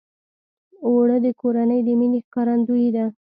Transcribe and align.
اوړه 0.85 1.17
د 1.25 1.27
کورنۍ 1.41 1.79
د 1.87 1.89
مینې 1.99 2.19
ښکارندویي 2.25 2.89
ده 2.95 3.05